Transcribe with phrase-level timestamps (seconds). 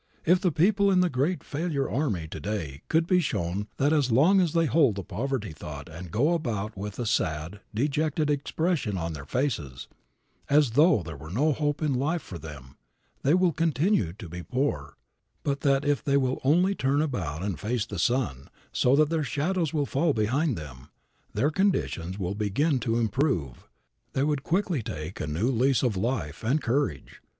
[0.25, 4.11] If the people in the great failure army to day could be shown that as
[4.11, 8.97] long as they hold the poverty thought and go about with a sad, dejected expression
[8.97, 9.87] on their faces,
[10.49, 12.77] as though there were no hope in life for them,
[13.21, 14.97] they will continue to be poor;
[15.43, 19.23] but that if they will only turn about and face the sun, so that their
[19.23, 20.89] shadows will fall behind them,
[21.31, 23.67] their conditions will begin to improve,
[24.13, 27.21] they would quickly take a new lease of life and courage.